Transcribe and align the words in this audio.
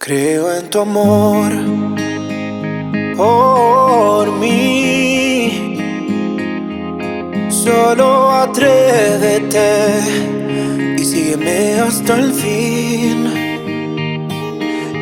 Creo 0.00 0.54
en 0.54 0.70
tu 0.70 0.78
amor 0.80 1.50
por 3.16 4.30
mí. 4.38 5.76
Solo 7.50 8.30
atrévete 8.30 10.00
y 10.96 11.04
sígueme 11.04 11.80
hasta 11.80 12.14
el 12.14 12.32
fin. 12.32 13.26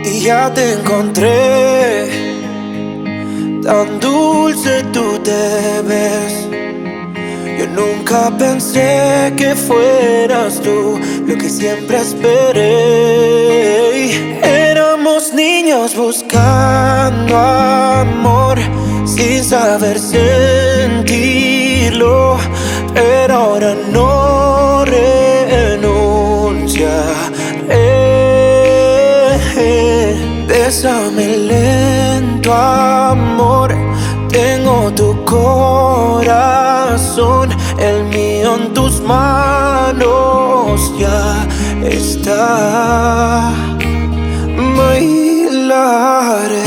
Y 0.03 0.21
ya 0.21 0.53
te 0.54 0.72
encontré, 0.72 2.08
tan 3.63 4.01
dulce 4.01 4.83
tú 4.94 5.19
te 5.22 5.83
ves. 5.83 6.49
Yo 7.58 7.67
nunca 7.69 8.31
pensé 8.38 9.35
que 9.37 9.54
fueras 9.54 10.58
tú 10.63 10.99
lo 11.26 11.37
que 11.37 11.51
siempre 11.51 11.99
esperé. 11.99 13.26
Éramos 15.07 15.33
niños 15.35 15.95
buscando 15.95 17.38
amor 17.38 18.59
sin 19.05 19.45
saber 19.45 20.01
sentirlo, 20.01 21.16
pero 22.92 23.34
ahora 23.34 23.77
no 23.92 24.84
renunciaré. 24.84 25.78
Bésame 30.48 31.36
lento, 31.36 32.52
amor. 32.52 33.77
Tengo 34.28 34.91
tu 34.92 35.25
corazón, 35.25 36.36
el 37.78 38.02
mío 38.06 38.56
en 38.56 38.75
tus 38.75 39.00
manos 39.02 40.92
ya 40.98 41.47
está. 41.84 43.66
Bailaré 44.76 46.62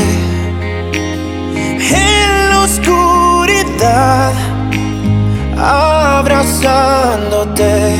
en 1.78 2.50
la 2.50 2.58
oscuridad, 2.64 4.32
abrazándote, 5.56 7.94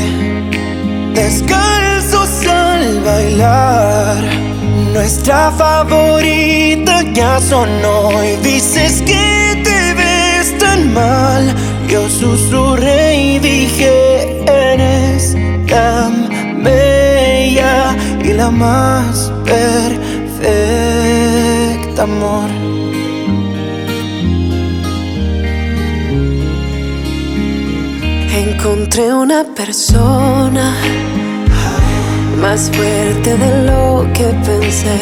descalzos 1.13 2.45
al 2.45 2.99
bailar. 3.05 4.17
Nuestra 4.93 5.49
favorita 5.51 7.03
ya 7.13 7.39
sonó 7.39 8.21
y 8.21 8.35
dices 8.45 9.01
que 9.03 9.61
te 9.63 9.93
ves 9.93 10.57
tan 10.57 10.93
mal. 10.93 11.55
Yo 11.87 12.09
susurré 12.09 13.15
y 13.15 13.39
dije, 13.39 14.43
eres 14.45 15.37
tan 15.67 16.27
bella 16.61 17.95
y 18.23 18.33
la 18.33 18.51
más 18.51 19.30
perfecta, 20.39 22.03
amor. 22.03 22.49
Encontré 28.33 29.13
una 29.13 29.43
persona 29.43 30.73
más 32.41 32.71
fuerte 32.71 33.37
de 33.37 33.65
lo 33.65 34.07
que 34.13 34.27
pensé. 34.47 34.99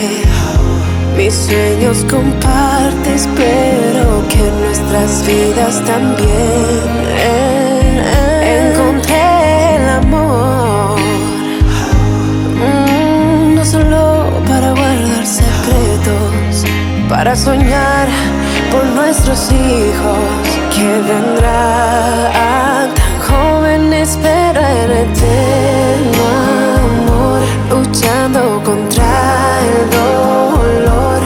Mis 1.17 1.33
sueños 1.33 2.05
compartes, 2.09 3.27
pero 3.35 4.27
que 4.29 4.43
nuestras 4.61 5.25
vidas 5.27 5.83
también. 5.85 6.89
Para 17.09 17.35
soñar 17.35 18.07
por 18.71 18.85
nuestros 18.85 19.51
hijos 19.51 20.19
que 20.73 20.87
vendrán 21.11 22.31
tan 22.31 22.89
jóvenes, 23.27 24.17
pero 24.21 24.59
en 24.61 24.91
eterno 24.91 26.23
amor, 26.85 27.41
luchando 27.71 28.61
contra 28.63 29.11
el 29.65 29.89
dolor, 29.89 31.21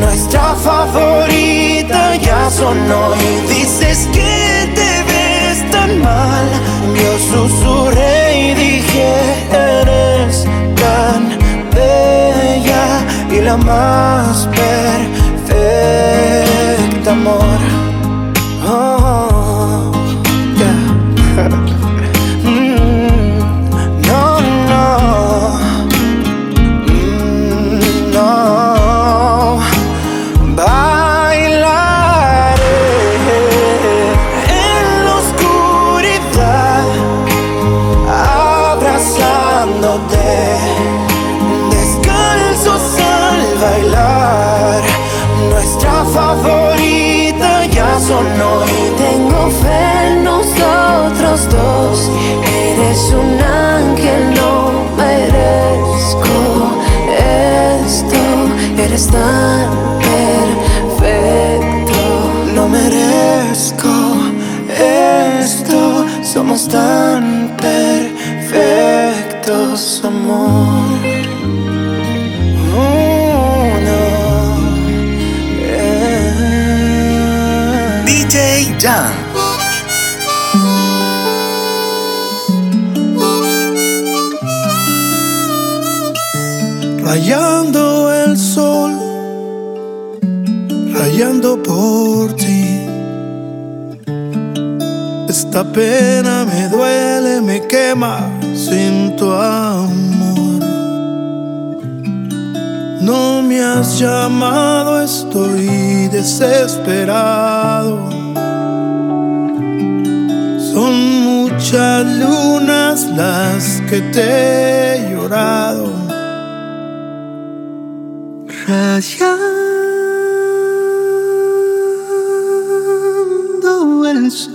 Nuestra 0.00 0.54
favorita 0.54 2.14
ya 2.16 2.48
sonó 2.50 3.14
y 3.16 3.40
dices 3.52 4.08
que 4.12 4.70
te 4.74 5.02
ves 5.10 5.70
tan 5.70 6.00
mal. 6.00 6.46
Yo 6.94 7.18
susurré 7.18 8.38
y 8.38 8.54
dije, 8.54 9.08
eres 9.50 10.46
tan 10.76 11.20
bella 11.74 13.04
y 13.30 13.40
la 13.40 13.56
más 13.56 14.46
perfecta, 15.46 17.10
amor. 17.10 17.87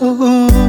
Oh. 0.01 0.18
oh, 0.19 0.50
oh. 0.51 0.62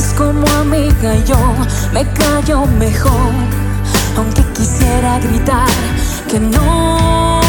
Presentas 0.00 0.14
como 0.16 0.46
amiga, 0.60 1.14
yo 1.24 1.36
me 1.92 2.04
callo 2.12 2.66
mejor. 2.78 3.32
Aunque 4.16 4.42
quisiera 4.52 5.18
gritar 5.18 5.68
que 6.28 6.40
no. 6.40 7.40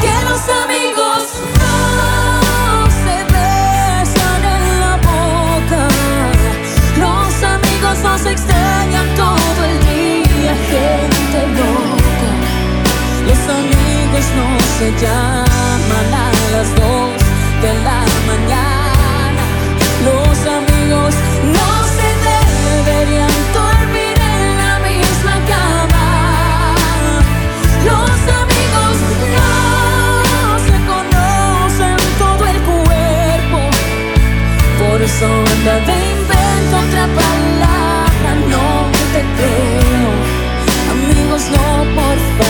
Que 0.00 0.14
los 0.28 0.42
amigos 0.64 1.22
no 1.60 2.86
se 3.04 3.16
besan 3.32 4.42
en 4.56 4.80
la 4.80 4.96
boca. 4.96 5.88
Los 6.98 7.42
amigos 7.42 7.98
nos 8.02 8.26
extrañan 8.26 9.06
todo 9.14 9.64
el 9.64 9.78
día, 9.80 10.54
gente 10.70 11.46
loca. 11.58 12.30
Los 13.26 13.42
amigos 13.60 14.24
no 14.38 14.48
se 14.78 14.90
llaman 15.02 16.08
a 16.14 16.30
las 16.52 16.68
dos 16.74 17.12
de 17.62 17.72
la 17.84 18.04
mañana. 18.26 19.42
Los 20.04 20.38
amigos 20.46 20.71
no 20.88 21.10
se 21.10 22.08
deberían 22.30 23.30
dormir 23.52 24.16
en 24.18 24.58
la 24.58 24.74
misma 24.80 25.34
cama. 25.52 26.74
Los 27.84 28.16
amigos 28.40 28.96
no 29.36 29.48
se 30.66 30.76
conocen 30.92 31.96
todo 32.18 32.42
el 32.46 32.58
cuerpo. 32.62 33.60
Por 34.80 34.98
eso 35.02 35.26
anda 35.26 35.74
de 35.88 35.96
invento 36.12 36.74
otra 36.86 37.06
palabra, 37.20 38.30
no 38.48 38.66
te 39.12 39.20
creo. 39.36 40.10
Amigos, 40.90 41.42
no, 41.50 41.64
por 41.94 42.16
favor. 42.36 42.41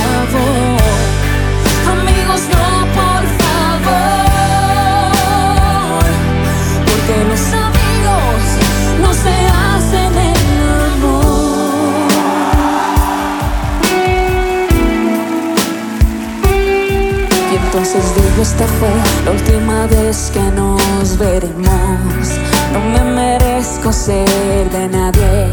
Esta 18.40 18.66
fue 18.66 18.88
la 19.24 19.32
última 19.32 19.86
vez 19.86 20.30
que 20.32 20.40
nos 20.40 21.18
veremos. 21.18 22.38
No 22.72 22.80
me 22.80 23.00
merezco 23.14 23.92
ser 23.92 24.70
de 24.70 24.88
nadie, 24.88 25.48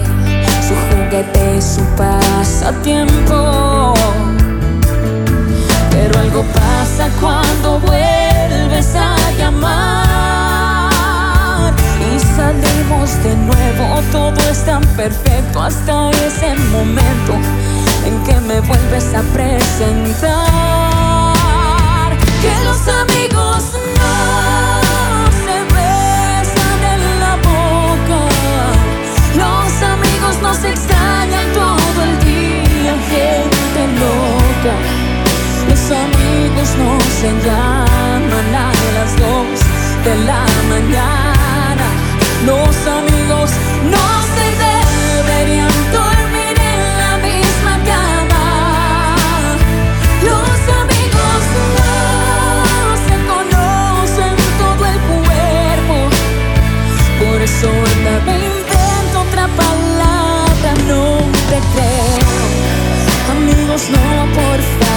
su 0.66 0.74
juguete 0.90 1.62
su 1.62 1.82
pasatiempo. 1.98 3.94
Pero 5.92 6.20
algo 6.20 6.44
pasa 6.54 7.10
cuando 7.20 7.80
vuelves 7.80 8.96
a 8.96 9.16
llamar 9.38 10.94
y 12.00 12.20
salimos 12.38 13.22
de 13.24 13.36
nuevo. 13.36 14.02
Todo 14.12 14.40
es 14.50 14.64
tan 14.66 14.84
perfecto 14.96 15.62
hasta 15.62 16.12
ese 16.12 16.56
momento 16.72 17.34
en 18.06 18.24
que 18.24 18.40
me 18.42 18.62
vuelves 18.62 19.14
a 19.14 19.22
presentar. 19.34 21.09
Se 25.46 25.58
besan 25.76 26.82
en 26.94 27.02
la 27.20 27.36
boca. 27.36 28.22
Los 29.36 29.72
amigos 29.84 30.36
nos 30.42 30.64
extrañan 30.64 31.46
todo 31.54 32.04
el 32.04 32.16
día, 32.24 32.94
gente 33.14 33.82
loca. 34.04 34.76
Los 35.70 35.84
amigos 35.92 36.70
no 36.78 36.92
se 37.20 37.30
llaman 37.46 38.56
a 38.56 38.72
las 38.98 39.12
dos 39.18 39.60
de 40.06 40.16
la 40.26 40.46
mañana. 40.70 41.88
Los 42.46 42.76
amigos 42.88 43.52
no 43.94 44.06
se 44.34 44.46
deberían 44.66 45.69
Anda 57.62 58.22
me 58.26 58.36
invento 58.38 59.20
otra 59.20 59.46
palabra, 59.50 60.74
no 60.88 61.18
te 61.50 61.60
creo. 61.74 62.20
Amigos, 63.32 63.90
no, 63.90 64.26
por 64.34 64.62
favor. 64.62 64.89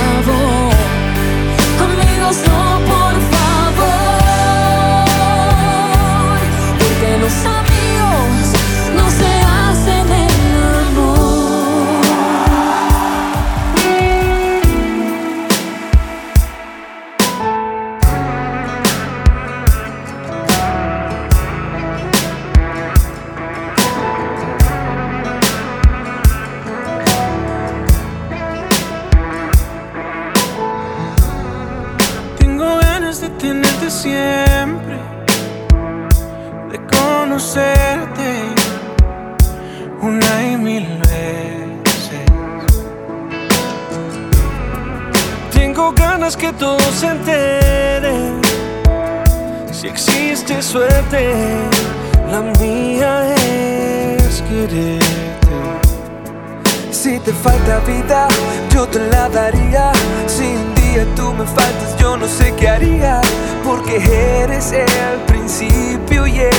eres 64.52 64.72
el 64.72 65.20
principio 65.26 66.26
y 66.26 66.40
el 66.40 66.52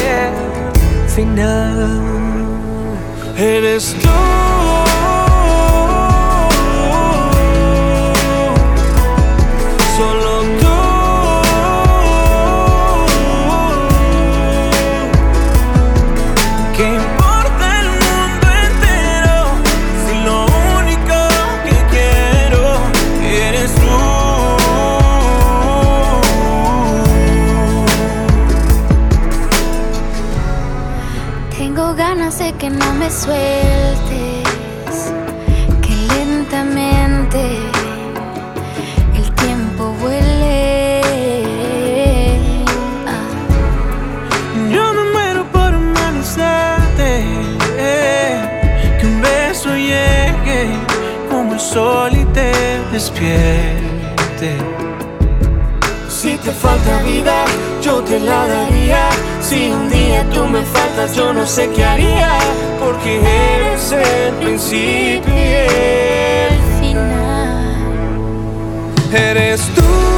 final. 1.08 2.40
Eres 3.38 3.96
tú. 4.02 4.63
promise 33.04 33.28
way 33.28 33.63
yo 61.12 61.34
no 61.34 61.46
sé 61.46 61.70
qué 61.76 61.84
haría, 61.84 62.38
porque 62.80 63.20
eres 63.20 63.92
el 63.92 64.34
principio 64.36 65.34
y 65.34 65.54
el 66.48 66.60
final. 66.80 67.76
Eres 69.12 69.62
tú. 69.76 70.13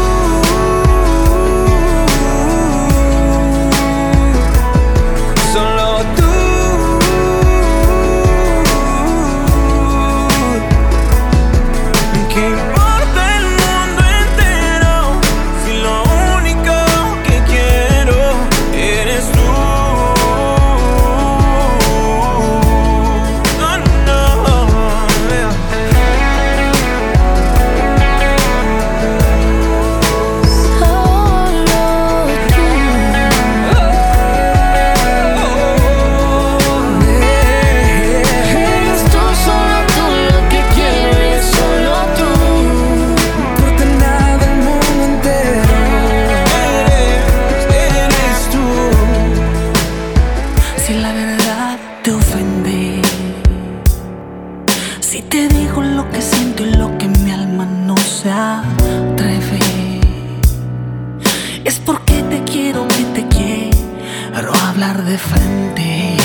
hablar 64.85 65.05
de 65.05 65.17
frente, 65.17 66.17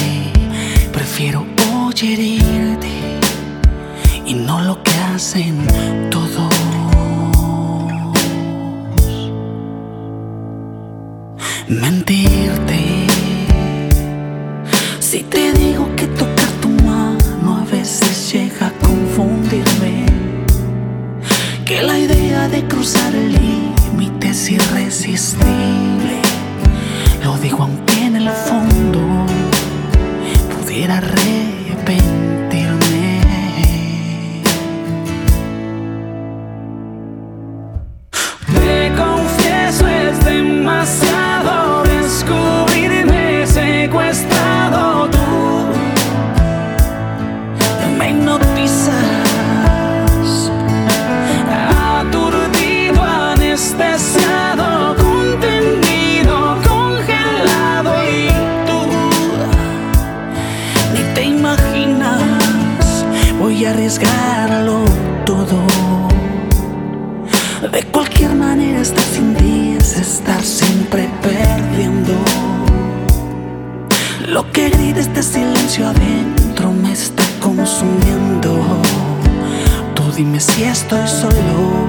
prefiero 0.93 1.47
oyerirte 1.87 2.88
y 4.26 4.35
no 4.35 4.61
lo 4.61 4.83
que 4.83 4.93
hacen 5.14 5.67
todos. 6.11 6.52
Mentirte 11.69 13.07
si 14.99 15.23
te 15.23 15.52
digo 15.52 15.88
que 15.97 16.07
tocar 16.07 16.50
tu 16.61 16.69
mano 16.85 17.59
a 17.62 17.64
veces 17.71 18.33
llega 18.33 18.67
a 18.67 18.73
confundirme, 18.73 20.07
que 21.64 21.83
la 21.83 21.99
idea 21.99 22.49
de 22.49 22.67
cruzar 22.67 23.12
límites 23.12 24.50
irresistible. 24.50 26.21
Lo 27.23 27.37
digo 27.38 27.62
aunque 27.62 27.89
el 28.21 28.31
fondo 28.31 29.27
pudiera 30.55 31.00
reír. 31.00 31.39
Silencio 75.23 75.87
adentro 75.87 76.73
me 76.73 76.93
está 76.93 77.23
consumiendo. 77.41 78.57
Tú 79.95 80.03
dime 80.17 80.41
si 80.41 80.65
estoy 80.65 81.07
solo 81.07 81.87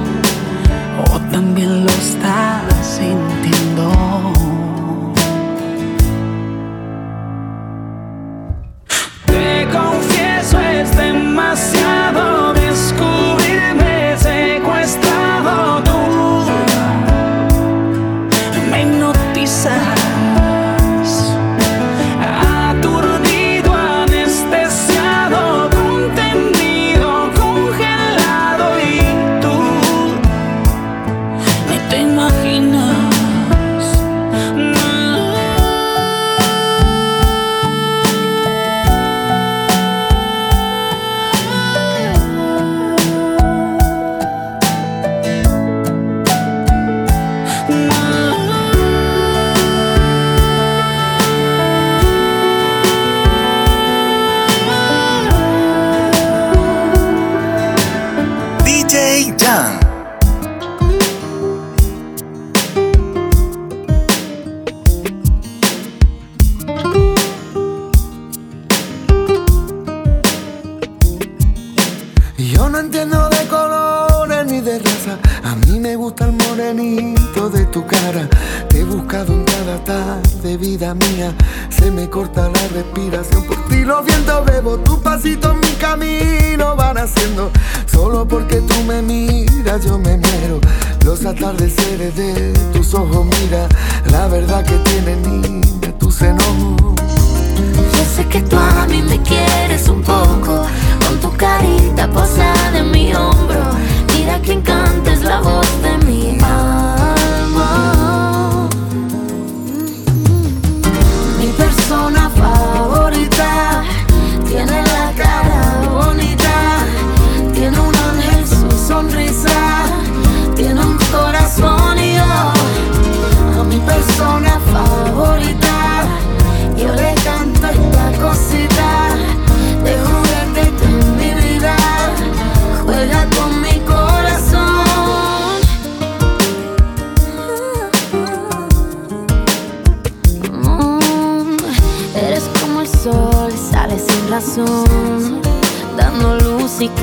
o 1.09 1.19
también 1.31 1.85
lo 1.85 1.89
estás 1.91 2.75
sintiendo. 2.85 3.30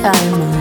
time. 0.01 0.58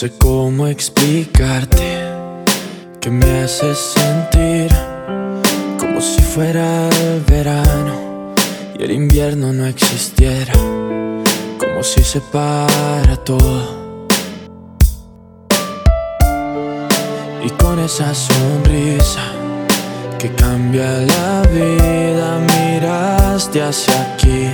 Sé 0.00 0.16
cómo 0.16 0.66
explicarte 0.66 2.00
que 3.02 3.10
me 3.10 3.42
haces 3.42 3.76
sentir 3.76 4.70
como 5.78 6.00
si 6.00 6.22
fuera 6.22 6.88
el 6.88 7.20
verano 7.20 8.32
y 8.78 8.82
el 8.82 8.92
invierno 8.92 9.52
no 9.52 9.66
existiera. 9.66 10.54
Como 11.58 11.82
si 11.82 12.02
se 12.02 12.22
para 12.22 13.14
todo. 13.26 13.62
Y 17.44 17.50
con 17.62 17.78
esa 17.80 18.14
sonrisa 18.14 19.26
que 20.18 20.32
cambia 20.32 20.92
la 21.12 21.42
vida, 21.52 22.38
miraste 22.54 23.60
hacia 23.60 24.14
aquí 24.14 24.48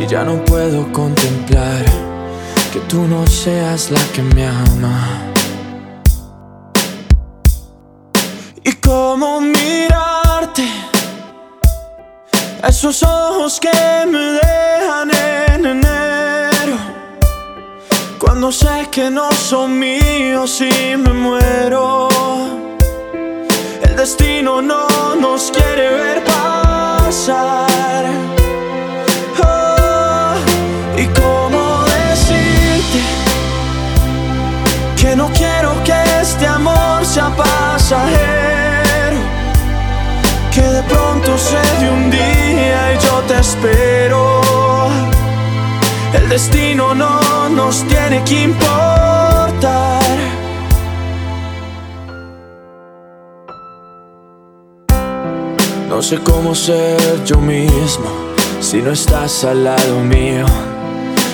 y 0.00 0.08
ya 0.08 0.24
no 0.24 0.44
puedo 0.44 0.90
contemplar 0.90 2.09
que 2.72 2.78
tú 2.80 3.02
no 3.08 3.26
seas 3.26 3.90
la 3.90 4.00
que 4.14 4.22
me 4.22 4.46
ama. 4.46 5.32
Y 8.62 8.72
cómo 8.74 9.40
mirarte, 9.40 10.68
esos 12.62 13.02
ojos 13.02 13.58
que 13.58 14.06
me 14.06 14.38
dejan 14.40 15.10
en 15.48 15.66
enero, 15.66 16.76
cuando 18.18 18.52
sé 18.52 18.88
que 18.90 19.10
no 19.10 19.32
son 19.32 19.78
míos 19.78 20.60
y 20.60 20.96
me 20.96 21.12
muero. 21.12 22.08
El 23.82 23.96
destino 23.96 24.62
no 24.62 25.16
nos 25.16 25.50
quiere 25.50 25.90
ver 25.90 26.24
pasar. 26.24 27.60
Este 36.40 36.46
amor 36.46 37.04
sea 37.04 37.28
pasajero. 37.36 39.18
Que 40.50 40.62
de 40.62 40.82
pronto 40.84 41.36
se 41.36 41.60
de 41.80 41.90
un 41.90 42.10
día 42.10 42.94
y 42.94 42.98
yo 43.04 43.20
te 43.28 43.38
espero. 43.38 44.40
El 46.14 46.28
destino 46.30 46.94
no 46.94 47.50
nos 47.50 47.84
tiene 47.84 48.24
que 48.24 48.44
importar. 48.44 50.00
No 55.90 56.00
sé 56.00 56.18
cómo 56.20 56.54
ser 56.54 57.22
yo 57.26 57.36
mismo 57.36 58.08
si 58.60 58.80
no 58.80 58.92
estás 58.92 59.44
al 59.44 59.64
lado 59.64 60.00
mío. 60.00 60.46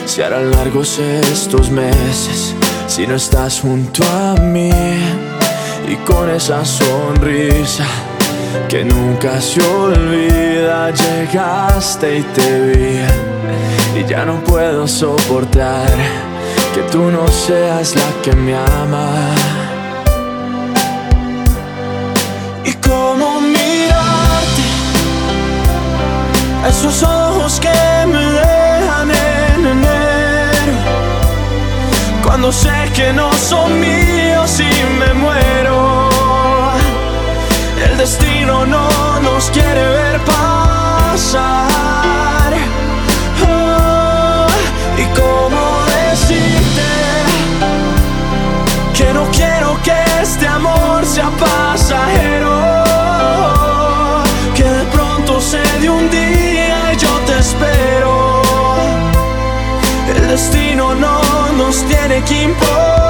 Si 0.07 0.23
harán 0.23 0.51
largos 0.53 0.99
estos 0.99 1.69
meses 1.69 2.55
si 2.87 3.07
no 3.07 3.17
estás 3.17 3.61
junto 3.61 4.03
a 4.05 4.35
mí. 4.41 4.71
Y 5.89 5.97
con 6.07 6.31
esa 6.31 6.65
sonrisa 6.65 7.85
que 8.69 8.85
nunca 8.85 9.41
se 9.41 9.61
olvida, 9.63 10.91
llegaste 10.91 12.19
y 12.19 12.23
te 12.23 12.61
vi. 12.71 14.01
Y 14.01 14.05
ya 14.09 14.25
no 14.25 14.43
puedo 14.45 14.87
soportar 14.87 15.91
que 16.75 16.83
tú 16.91 17.11
no 17.11 17.27
seas 17.29 17.95
la 17.97 18.23
que 18.23 18.33
me 18.35 18.57
ama. 18.57 19.11
Y 22.65 22.73
cómo 22.75 23.41
mirarte, 23.41 24.63
esos 26.69 27.03
ojos 27.03 27.61
que 27.61 27.96
cuando 32.37 32.53
sé 32.53 32.93
que 32.95 33.15
no 33.15 33.33
son 33.33 33.81
míos 33.81 34.61
y 34.61 34.69
me 34.99 35.15
muero. 35.15 36.11
El 37.83 37.97
destino 37.97 38.67
no 38.67 39.21
nos 39.21 39.51
quiere 39.51 39.81
ver 39.81 40.21
pasar. 40.21 41.43
Oh, 43.43 44.49
y 44.99 45.05
cómo 45.19 45.87
decirte 46.11 46.91
que 48.93 49.15
no 49.15 49.31
quiero 49.31 49.81
que 49.83 49.97
este 50.21 50.47
amor 50.47 51.07
sea 51.07 51.31
pasajero. 51.31 51.76
Nos 61.67 61.85
tiene 61.87 62.23
que 62.23 62.43
importar. 62.45 63.06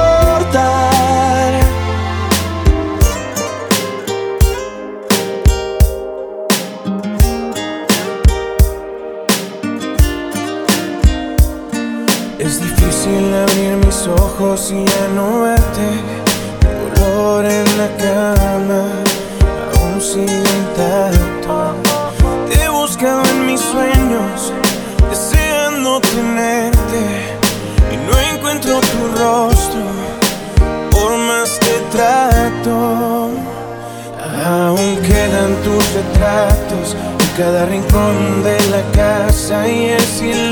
Cada 37.36 37.66
rincón 37.66 38.42
de 38.42 38.58
la 38.70 38.82
casa 38.92 39.68
y 39.68 39.90
el 39.90 40.00
silencio 40.00 40.45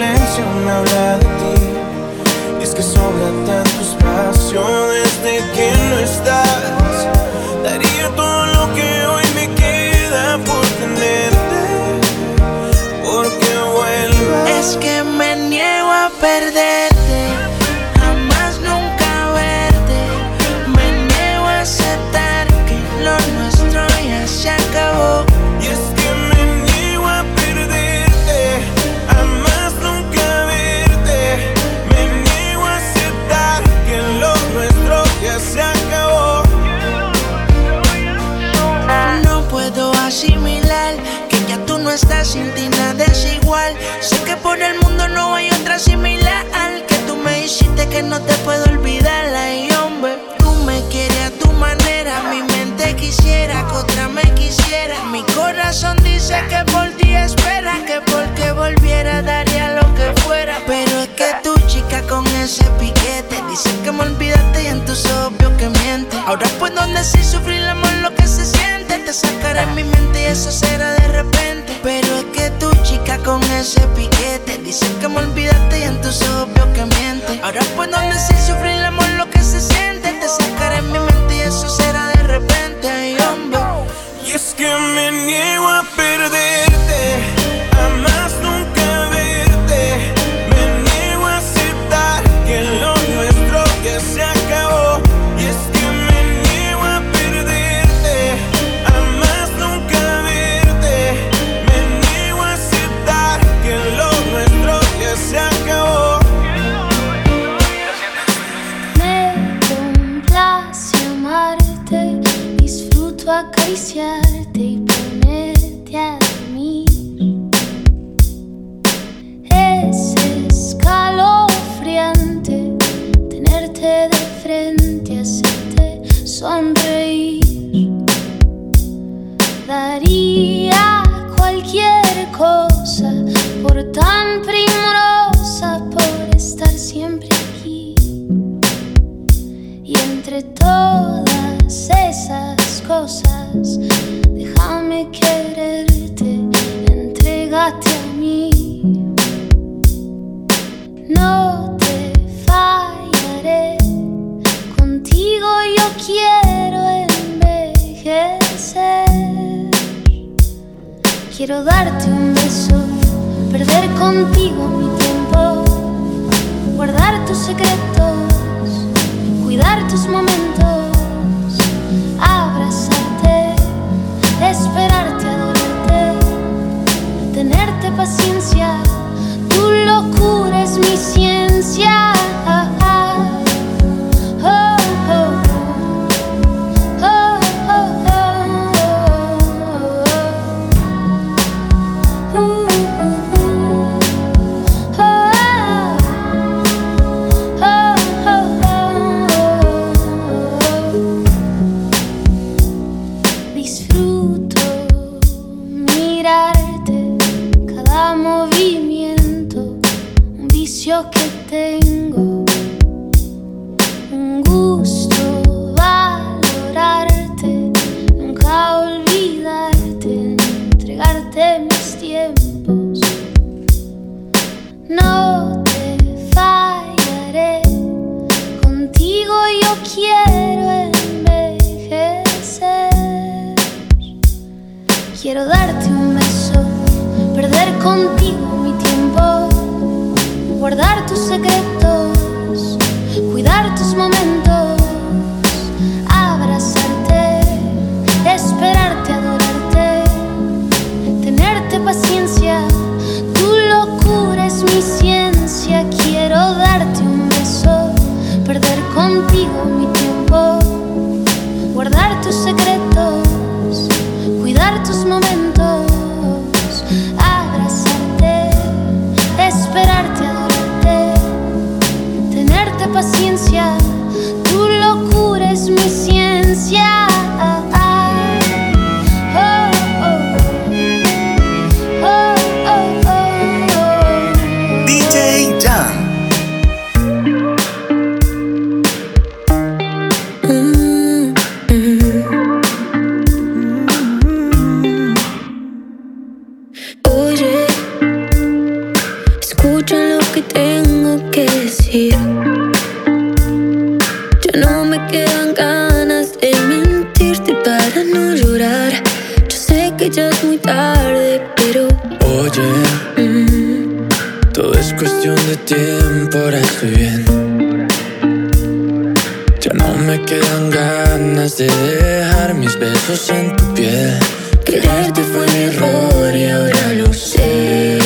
Me 319.99 320.21
quedan 320.23 320.71
ganas 320.71 321.57
de 321.57 321.67
dejar 321.67 322.55
mis 322.55 322.79
besos 322.79 323.31
en 323.31 323.57
tu 323.57 323.75
piel. 323.75 324.19
Quererte 324.65 325.23
fue 325.23 325.47
mi 325.47 325.63
error 325.65 326.37
y 326.37 326.47
ahora 326.51 326.93
lo 326.95 327.13
sé. 327.13 328.04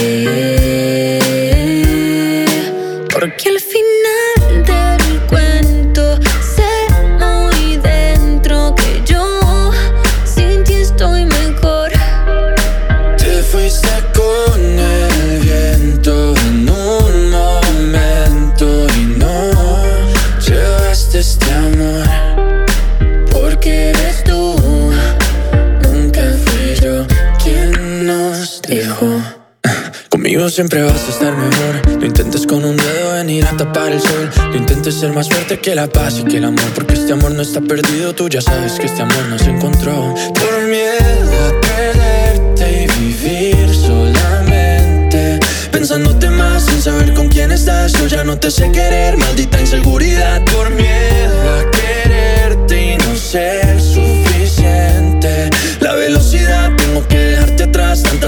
Siempre 30.59 30.83
vas 30.83 31.05
a 31.07 31.11
estar 31.11 31.37
mejor. 31.37 32.01
No 32.01 32.05
intentes 32.05 32.45
con 32.45 32.65
un 32.65 32.77
dedo 32.77 33.13
venir 33.13 33.47
a 33.47 33.57
tapar 33.57 33.93
el 33.93 34.01
sol. 34.01 34.29
No 34.51 34.57
intentes 34.57 34.97
ser 34.97 35.13
más 35.13 35.29
fuerte 35.29 35.61
que 35.61 35.73
la 35.73 35.87
paz 35.87 36.19
y 36.19 36.25
que 36.25 36.39
el 36.39 36.47
amor. 36.47 36.65
Porque 36.75 36.95
este 36.95 37.13
amor 37.13 37.31
no 37.31 37.43
está 37.43 37.61
perdido. 37.61 38.13
Tú 38.13 38.29
ya 38.29 38.41
sabes 38.41 38.73
que 38.73 38.87
este 38.87 39.03
amor 39.03 39.25
no 39.31 39.39
se 39.39 39.51
encontró. 39.51 40.13
Por 40.35 40.67
miedo 40.67 41.31
a 41.47 41.61
perderte 41.61 42.89
y 42.89 43.01
vivir 43.01 43.73
solamente. 43.73 45.39
Pensándote 45.71 46.29
más 46.29 46.65
sin 46.65 46.83
saber 46.83 47.15
con 47.15 47.29
quién 47.29 47.53
estás. 47.53 47.93
Yo 47.93 48.09
ya 48.09 48.25
no 48.25 48.37
te 48.37 48.51
sé 48.51 48.73
querer, 48.73 49.17
maldita 49.17 49.61
inseguridad. 49.61 50.45
Por 50.47 50.71
miedo 50.71 51.39
a 51.57 51.71
quererte 51.71 52.95
y 52.95 52.97
no 52.97 53.15
ser 53.15 53.81
suficiente. 53.81 55.51
La 55.79 55.95
velocidad, 55.95 56.73
tengo 56.75 57.07
que. 57.07 57.38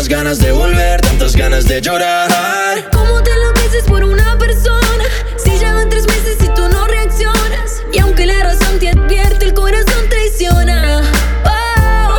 Tantas 0.00 0.16
ganas 0.16 0.38
de 0.38 0.50
volver, 0.52 0.98
tantas 1.02 1.36
ganas 1.36 1.68
de 1.68 1.78
llorar. 1.82 2.88
¿Cómo 2.90 3.22
te 3.22 3.30
enloqueces 3.32 3.84
por 3.84 4.02
una 4.02 4.38
persona? 4.38 5.04
Si 5.36 5.58
ya 5.58 5.74
van 5.74 5.90
tres 5.90 6.06
meses 6.06 6.38
y 6.42 6.48
tú 6.54 6.66
no 6.70 6.86
reaccionas. 6.86 7.82
Y 7.92 7.98
aunque 7.98 8.24
la 8.24 8.42
razón 8.42 8.78
te 8.78 8.88
advierte, 8.88 9.44
el 9.44 9.52
corazón 9.52 10.08
traiciona. 10.08 11.02
Oh, 11.44 12.18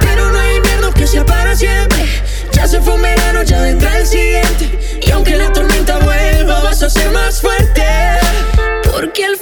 Pero 0.00 0.32
no 0.32 0.40
hay 0.40 0.56
invierno 0.56 0.92
que 0.92 1.06
sea 1.06 1.24
para 1.24 1.54
siempre. 1.54 2.04
Ya 2.50 2.66
se 2.66 2.80
fue 2.80 2.94
un 2.94 3.02
verano, 3.02 3.44
ya 3.44 3.62
vendrá 3.62 3.96
el 3.96 4.04
siguiente. 4.04 4.98
Y 5.00 5.08
aunque 5.12 5.36
la 5.36 5.52
tormenta 5.52 5.98
vuelva, 5.98 6.64
vas 6.64 6.82
a 6.82 6.90
ser 6.90 7.12
más 7.12 7.40
fuerte. 7.40 7.84
porque 8.90 9.24
al 9.24 9.36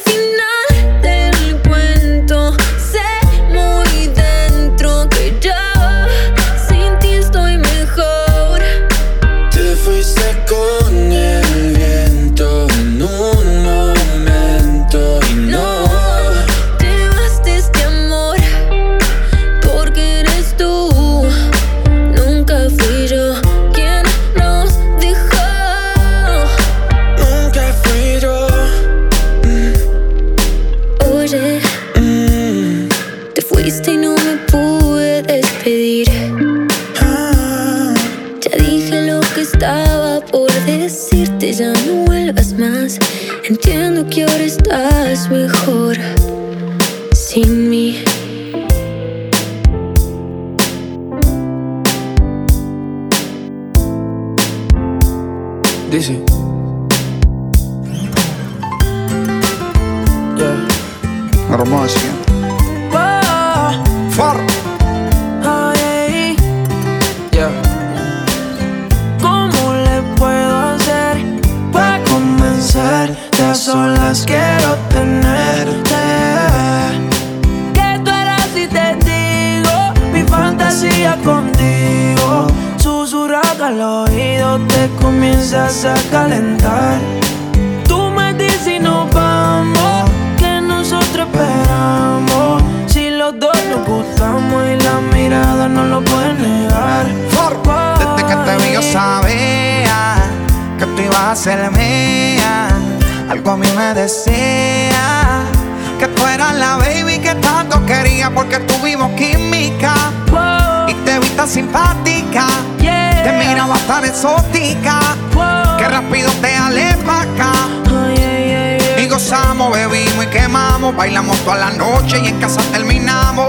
tan 111.46 111.48
simpática. 111.48 112.46
yeah. 112.80 113.22
Te 113.22 113.32
miraba 113.32 113.78
tan 113.86 114.04
exótica 114.04 114.98
Wow. 115.32 115.76
que 115.78 115.88
rápido 115.88 116.30
te 116.40 116.48
ay, 116.48 118.52
ay. 118.52 119.04
Y 119.04 119.08
gozamos, 119.08 119.72
bebimos 119.72 120.24
y 120.24 120.28
quemamos, 120.28 120.96
bailamos 120.96 121.38
toda 121.40 121.56
la 121.56 121.70
noche 121.70 122.20
y 122.22 122.28
en 122.28 122.40
casa 122.40 122.60
terminamos. 122.72 123.48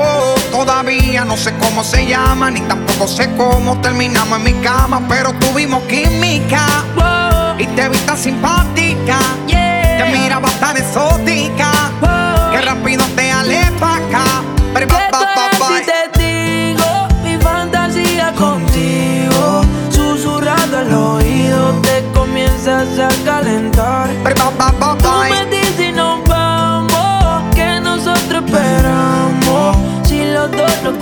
Todavía 0.51 1.25
no 1.25 1.37
sé 1.37 1.53
cómo 1.57 1.83
se 1.83 2.05
llama, 2.05 2.51
ni 2.51 2.61
tampoco 2.61 3.07
sé 3.07 3.29
cómo 3.35 3.79
terminamos 3.81 4.37
en 4.37 4.43
mi 4.43 4.53
cama, 4.61 5.01
pero 5.07 5.33
tuvimos 5.33 5.81
química 5.83 6.61
Wow, 6.95 7.59
y 7.59 7.65
te 7.67 7.89
vi 7.89 7.97
tan 7.99 8.17
simpática. 8.17 9.17
Te 9.47 10.05
mirabas 10.11 10.53
tan 10.59 10.77
exótica 10.77 11.71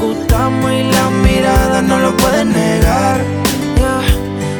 gustamos 0.05 0.71
y 0.71 0.83
la 0.83 1.09
mirada 1.09 1.81
no 1.81 1.99
lo 1.99 2.15
pueden 2.17 2.51
negar. 2.53 3.21
Yeah. 3.77 4.03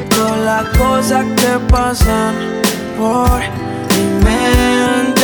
Todas 0.10 0.40
las 0.40 0.66
cosas 0.78 1.26
que 1.40 1.60
pasan 1.70 2.34
por 2.98 3.40
mi 3.92 4.24
mente 4.24 5.15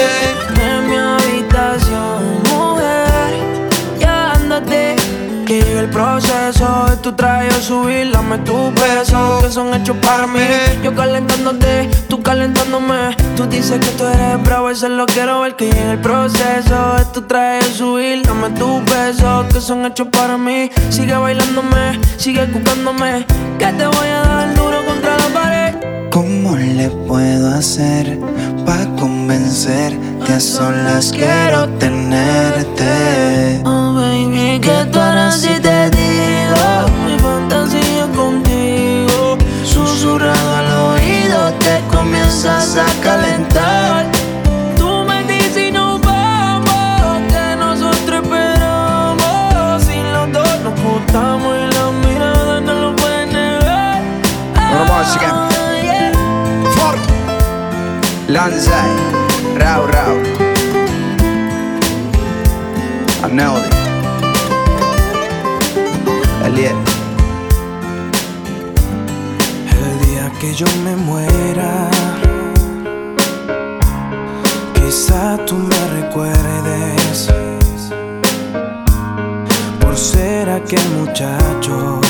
besos 6.61 6.89
de 6.91 6.97
tu 6.97 7.11
traje 7.13 7.49
yo 7.49 7.61
subí, 7.61 8.05
lame 8.05 8.37
tus 8.39 8.73
besos 8.75 9.43
que 9.43 9.49
son 9.49 9.73
hechos 9.73 9.97
para 9.97 10.27
mí. 10.27 10.41
Yo 10.83 10.93
calentándote, 10.95 11.89
tú 12.07 12.21
calentándome. 12.21 13.15
Tú 13.35 13.45
dices 13.47 13.79
que 13.79 13.91
tú 13.97 14.05
eres 14.05 14.41
bravo, 14.43 14.69
eso 14.69 14.89
lo 14.89 15.05
quiero 15.05 15.41
ver 15.41 15.55
que 15.55 15.69
en 15.69 15.89
el 15.89 15.99
proceso 15.99 16.95
de 16.97 17.05
tu 17.13 17.21
traje 17.23 17.61
yo 17.69 17.75
subí, 17.75 18.23
lame 18.23 18.49
tus 18.51 18.83
besos 18.85 19.45
que 19.51 19.61
son 19.61 19.85
hechos 19.85 20.07
para 20.11 20.37
mí. 20.37 20.69
Sigue 20.89 21.15
bailándome, 21.15 21.99
sigue 22.17 22.45
cucándome, 22.51 23.25
que 23.57 23.65
te 23.65 23.87
voy 23.87 24.07
a 24.07 24.21
dar 24.21 24.53
duro 24.55 24.85
contra 24.85 25.17
la 25.17 25.27
pared. 25.33 25.75
¿Cómo 26.11 26.57
le 26.57 26.89
puedo 27.07 27.55
hacer 27.55 28.19
pa 28.65 28.85
convencer 28.99 29.97
que 30.25 30.39
solas 30.39 31.11
quiero 31.11 31.69
tenerte? 31.79 33.61
Oh 33.63 33.93
baby, 33.93 34.59
que 34.59 34.85
tú 34.91 34.99
eres 34.99 35.41
empiezas 42.31 42.77
a 42.77 43.01
calentar. 43.01 44.05
Tú 44.77 45.03
me 45.05 45.23
dices 45.23 45.69
y 45.69 45.71
nos 45.71 46.01
vamos, 46.01 47.21
que 47.27 47.55
nosotros 47.57 48.21
esperamos. 48.23 49.83
Si 49.83 50.01
los 50.01 50.31
dos 50.31 50.59
nos 50.61 50.79
juntamos 50.79 51.57
y 51.57 51.73
la 51.73 51.91
mirada 52.07 52.61
no 52.61 52.73
lo 52.73 52.95
pueden 52.95 53.33
negar. 53.33 54.01
Vamos 54.55 55.17
a 55.17 55.49
Lanzai, 58.27 58.91
Rao 59.57 59.87
Rao. 59.87 60.17
I. 63.23 63.27
Elliot. 66.45 66.90
que 70.51 70.57
yo 70.57 70.65
me 70.83 70.95
muera. 70.95 71.89
Quizá 74.73 75.37
tú 75.45 75.55
me 75.55 75.87
recuerdes 75.99 77.29
por 79.79 79.95
ser 79.97 80.49
aquel 80.49 80.87
muchacho 80.99 82.01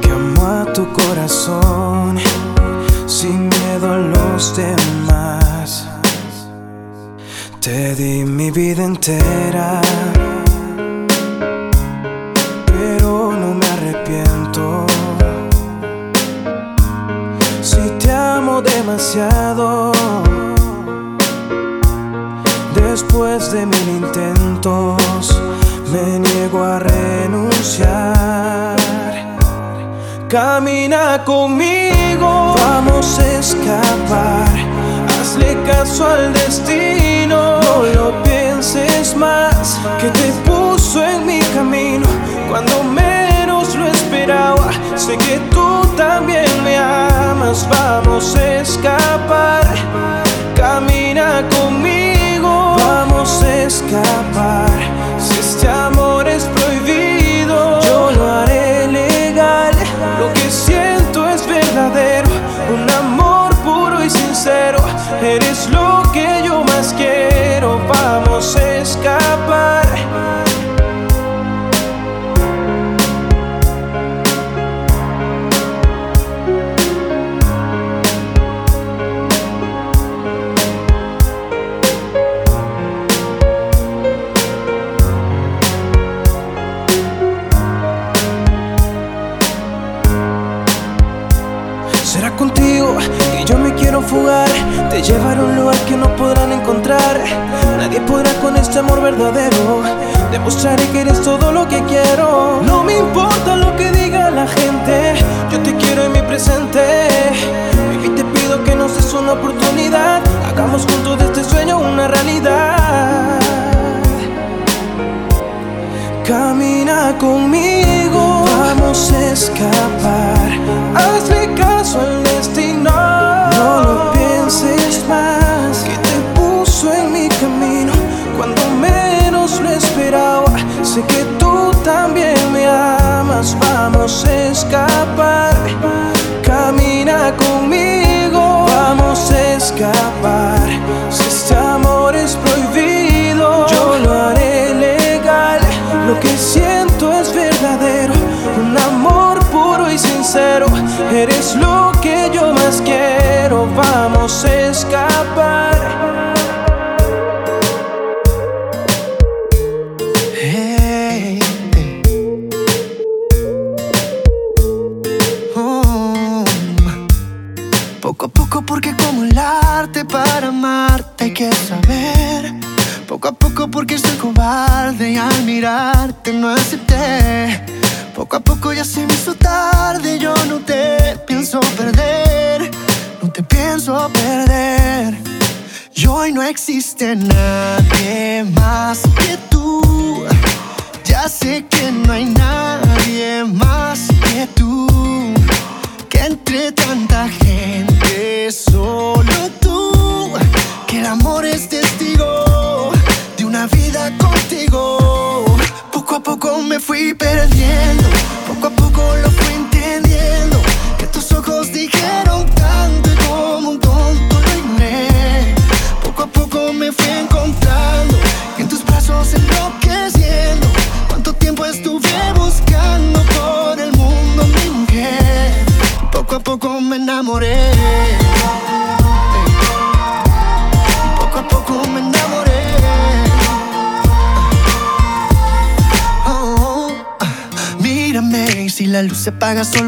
que 0.00 0.10
amó 0.10 0.46
a 0.46 0.72
tu 0.72 0.86
corazón 0.92 2.18
sin 3.06 3.48
miedo 3.48 3.92
a 3.92 3.98
los 3.98 4.56
demás. 4.56 5.88
Te 7.60 7.94
di 7.94 8.24
mi 8.24 8.50
vida 8.50 8.84
entera. 8.84 9.82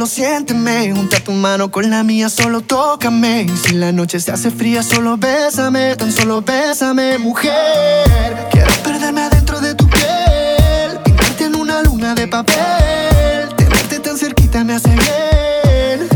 solo 0.01 0.07
siénteme. 0.07 0.92
Junta 0.92 1.20
tu 1.20 1.32
mano 1.32 1.70
con 1.70 1.90
la 1.90 2.03
mía, 2.03 2.30
solo 2.30 2.62
tócame. 2.62 3.46
Si 3.62 3.74
la 3.74 3.92
noche 3.92 4.18
se 4.18 4.32
hace 4.32 4.51
fría, 4.51 4.82
solo 4.82 5.18
bésame, 5.18 5.94
tan 5.94 6.11
solo 6.11 6.40
bésame, 6.40 7.18
mujer. 7.18 8.48
Quiero 8.51 8.72
perderme 8.82 9.22
adentro 9.22 9.61
de 9.61 9.74
tu 9.74 9.86
piel, 9.88 10.98
pintarte 11.05 11.44
en 11.44 11.55
una 11.55 11.82
luna 11.82 12.14
de 12.14 12.26
papel. 12.28 13.48
Tenerte 13.59 13.98
tan 13.98 14.16
cerquita 14.16 14.64
me 14.64 14.74
hace 14.74 14.88
bien, 14.88 16.09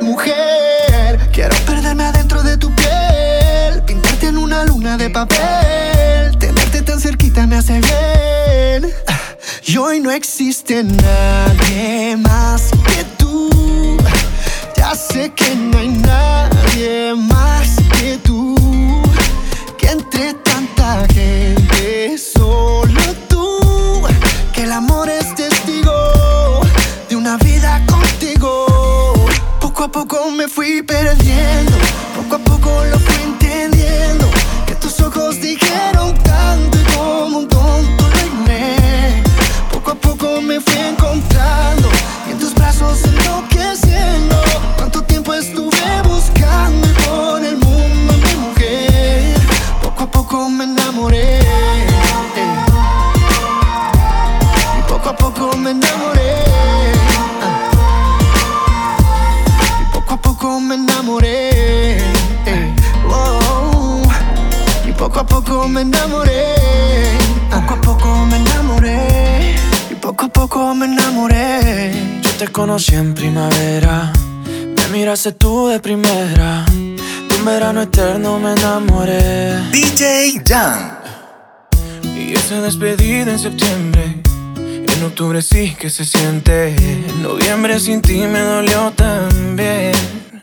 mujer. 0.00 1.20
Quiero 1.30 1.54
perderme 1.66 2.04
adentro 2.04 2.42
de 2.42 2.56
tu 2.56 2.74
piel, 2.74 3.82
pintarte 3.86 4.28
en 4.28 4.38
una 4.38 4.64
luna 4.64 4.96
de 4.96 5.10
papel. 5.10 6.38
Tenerte 6.38 6.80
tan 6.80 6.98
cerquita 7.00 7.46
me 7.46 7.56
hace 7.56 7.80
bien. 7.80 8.90
Ah, 9.08 9.20
y 9.66 9.76
hoy 9.76 10.00
no 10.00 10.10
existe 10.10 10.82
nadie 10.84 12.16
más. 12.16 12.31
en 83.32 83.38
septiembre. 83.38 84.20
En 84.56 85.02
octubre 85.04 85.40
sí 85.40 85.74
que 85.78 85.88
se 85.88 86.04
siente. 86.04 86.74
En 86.76 87.22
noviembre 87.22 87.80
sin 87.80 88.02
ti 88.02 88.26
me 88.26 88.40
dolió 88.40 88.92
también. 88.94 89.94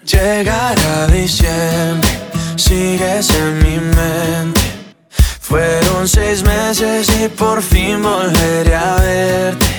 Llegará 0.04 1.08
diciembre, 1.08 2.10
sigues 2.56 3.30
en 3.30 3.60
mi 3.60 3.78
mente. 3.78 4.62
Fueron 5.40 6.08
seis 6.08 6.44
meses 6.44 7.08
y 7.24 7.28
por 7.30 7.62
fin 7.62 8.02
volveré 8.02 8.76
a 8.76 8.96
verte. 8.96 9.79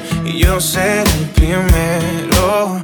yo 0.37 0.59
seré 0.59 1.03
primero. 1.35 2.80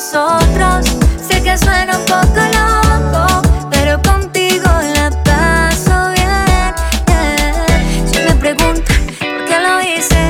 Nosotros? 0.00 0.86
Sé 1.28 1.42
que 1.42 1.58
suena 1.58 1.98
un 1.98 2.04
poco 2.06 2.40
loco, 2.56 3.42
pero 3.70 4.00
contigo 4.00 4.64
la 4.94 5.10
paso 5.24 6.08
bien. 6.14 6.74
yeah. 7.06 8.10
Si 8.10 8.18
me 8.20 8.34
preguntan 8.36 8.96
por 9.18 9.44
qué 9.46 9.60
lo 9.60 9.80
hice, 9.82 10.20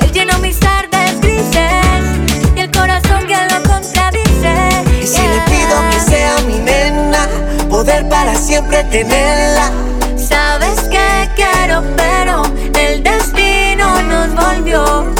él 0.00 0.12
llenó 0.12 0.36
mis 0.40 0.58
tardes 0.58 1.20
grises 1.20 2.56
y 2.56 2.60
el 2.60 2.70
corazón 2.72 3.24
que 3.28 3.36
lo 3.52 3.62
contradice. 3.62 4.52
Y 5.00 5.06
si 5.06 5.22
le 5.22 5.40
pido 5.42 5.76
que 5.92 6.00
sea 6.00 6.36
mi 6.48 6.58
nena, 6.58 7.28
poder 7.68 8.08
para 8.08 8.34
siempre 8.34 8.82
tenerla. 8.84 9.70
Sabes 10.16 10.80
que 10.90 11.30
quiero, 11.36 11.84
pero 11.96 12.42
el 12.76 13.04
destino 13.04 14.02
nos 14.02 14.34
volvió 14.34 15.19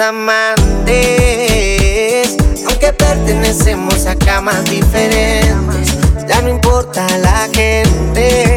amantes, 0.00 0.96
aunque 2.66 2.92
pertenecemos 2.92 4.06
a 4.06 4.16
camas 4.16 4.64
diferentes, 4.64 5.94
ya 6.26 6.40
no 6.42 6.48
importa 6.48 7.06
la 7.18 7.48
gente. 7.52 8.49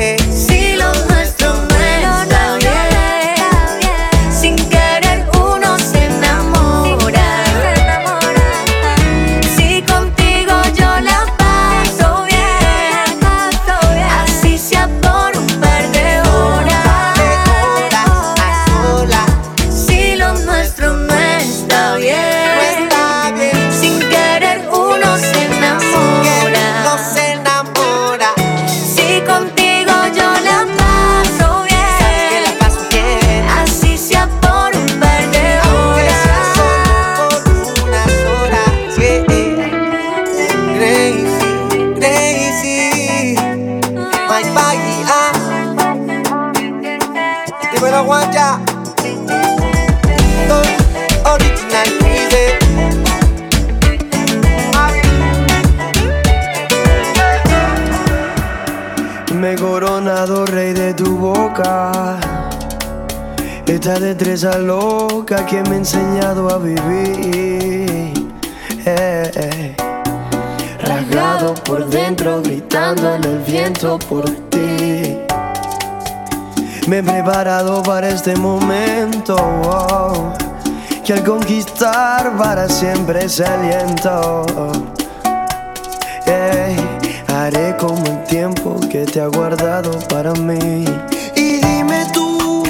Original 51.26 51.88
crazy. 52.00 52.46
Me 59.34 59.54
he 59.54 59.56
coronado 59.56 60.46
rey 60.46 60.74
de 60.74 60.94
tu 60.94 61.18
boca. 61.18 62.20
Esta 63.66 64.00
destreza 64.00 64.58
loca 64.58 65.46
que 65.46 65.64
me 65.64 65.76
ha 65.76 65.78
enseñado 65.78 66.50
a 66.50 66.58
vivir. 66.58 68.14
Eh, 68.86 69.32
eh. 69.36 69.76
Rasgado 70.82 71.54
por 71.54 71.88
dentro, 71.88 72.42
gritando 72.42 73.16
en 73.16 73.24
el 73.24 73.40
viento 73.40 73.98
por 73.98 74.30
ti. 74.50 75.23
Me 76.88 76.98
he 76.98 77.04
preparado 77.04 77.82
para 77.82 78.10
este 78.10 78.36
momento. 78.36 79.38
oh, 79.38 80.34
que 81.06 81.14
al 81.14 81.24
conquistar 81.24 82.36
para 82.38 82.68
siempre 82.68 83.30
se 83.30 83.46
aliento. 83.46 84.46
Ey, 86.26 86.76
haré 87.28 87.78
como 87.78 88.06
el 88.06 88.24
tiempo 88.26 88.78
que 88.92 89.06
te 89.06 89.22
ha 89.22 89.28
guardado 89.28 89.98
para 90.10 90.34
mí. 90.34 90.84
Y 91.36 91.62
dime 91.62 92.06
tú, 92.14 92.64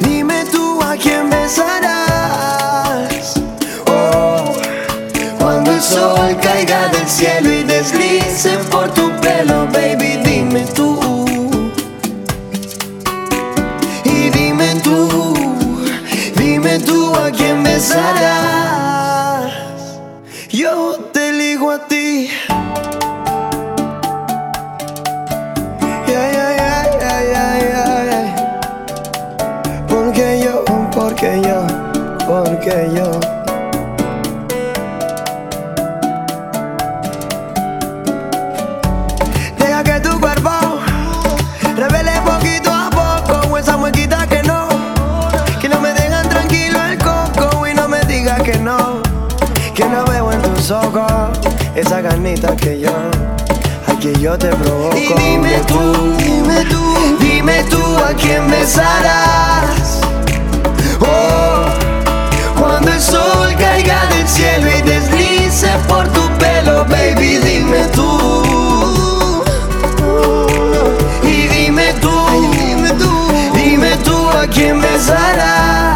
dime 0.00 0.46
tú 0.50 0.80
a 0.82 0.96
quién 0.96 1.28
besarás. 1.28 3.34
Oh, 3.86 4.54
cuando 5.38 5.72
el 5.72 5.80
sol 5.82 6.38
caiga 6.40 6.88
del 6.88 7.06
cielo 7.06 7.52
y 7.52 7.64
deslice 7.64 8.56
por 8.70 8.88
tu 8.94 9.10
pelo, 9.20 9.66
baby, 9.72 10.20
dime 10.24 10.64
tú. 10.74 10.89
A 17.88 18.49
esa 51.74 52.00
ganita 52.00 52.54
que 52.54 52.78
yo, 52.78 52.90
a 53.88 53.98
que 53.98 54.12
yo 54.20 54.38
te 54.38 54.50
provoco. 54.50 54.96
Y 54.96 55.12
dime 55.20 55.58
tú, 55.66 56.16
dime 56.16 56.64
tú, 56.66 57.16
dime 57.18 57.64
tú 57.64 57.82
a 57.98 58.14
quién 58.14 58.48
besarás. 58.48 60.00
Oh, 61.00 61.64
cuando 62.56 62.92
el 62.92 63.00
sol 63.00 63.52
caiga 63.58 64.06
del 64.10 64.28
cielo 64.28 64.68
y 64.78 64.82
deslice 64.82 65.70
por 65.88 66.06
tu 66.12 66.20
pelo, 66.38 66.84
baby, 66.84 67.38
dime 67.38 67.86
tú. 67.92 69.42
Y 71.24 71.48
dime 71.48 71.94
tú, 71.94 72.12
dime 72.52 72.90
tú, 72.92 73.10
dime 73.54 73.96
tú 74.04 74.30
a 74.30 74.46
quién 74.46 74.80
besarás. 74.80 75.89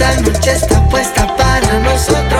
esta 0.00 0.22
noche 0.22 0.52
está 0.52 0.88
puesta 0.88 1.26
para 1.36 1.78
nosotros. 1.80 2.39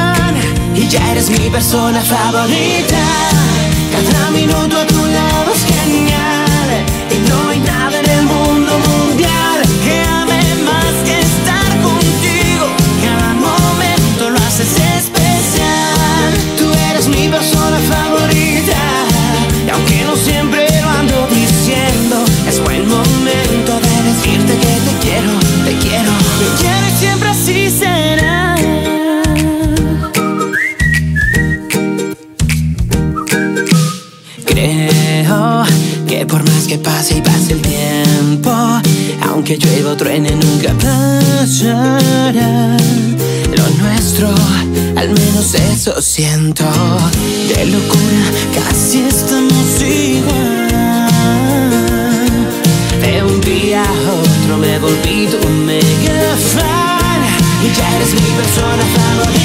ya 0.91 1.11
eres 1.11 1.29
mi 1.29 1.49
persona 1.49 2.01
favorita. 2.01 2.97
Cada 3.91 4.31
minuto 4.31 4.85
tú 4.87 5.00
que 39.51 39.57
llueva 39.57 39.91
o 39.91 39.95
nunca 39.95 40.73
pasará. 40.75 42.77
Lo 43.57 43.69
nuestro, 43.83 44.29
al 44.95 45.09
menos 45.09 45.53
eso 45.55 46.01
siento. 46.01 46.63
De 47.49 47.65
locura 47.65 48.23
casi 48.55 49.01
estamos 49.01 49.81
igual 49.81 50.69
De 53.01 53.23
un 53.23 53.41
día 53.41 53.83
a 53.83 54.11
otro 54.21 54.57
me 54.57 54.79
volví 54.79 55.27
tu 55.27 55.37
mega 55.49 56.37
fan 56.53 57.21
Y 57.65 57.67
ya 57.75 57.95
eres 57.97 58.13
mi 58.13 58.31
persona 58.39 58.85
favorita. 58.95 59.40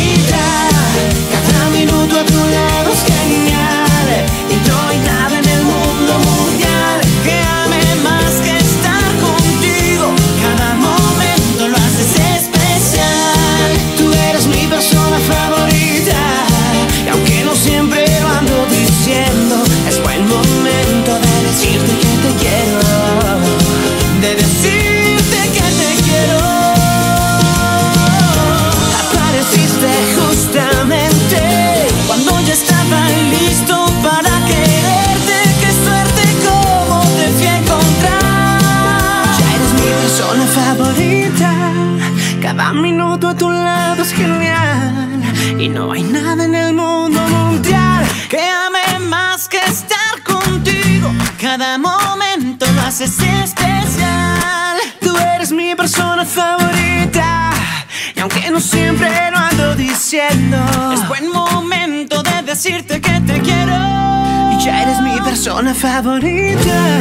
Persona 65.47 65.73
favorita. 65.73 66.99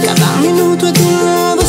Cada 0.00 0.36
minuto 0.36 0.86
a 0.86 0.92
tu 0.92 1.02
lado 1.02 1.61